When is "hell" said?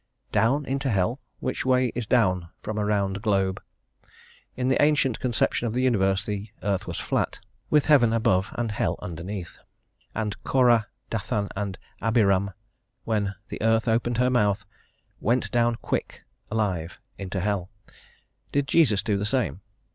0.89-1.19, 8.71-8.97, 17.39-17.69